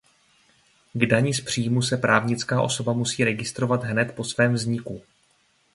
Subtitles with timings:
[0.93, 5.01] K dani z příjmů se právnická osoba musí registrovat hned po svém vzniku.